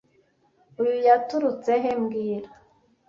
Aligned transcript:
Uyu 0.81 0.97
yaturutse 1.07 1.71
he 1.83 1.91
mbwira 2.01 2.49